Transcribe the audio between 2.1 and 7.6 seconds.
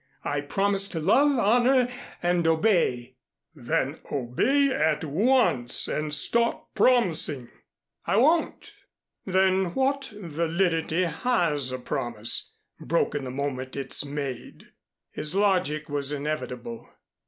and obey" "Then obey at once and stop promising."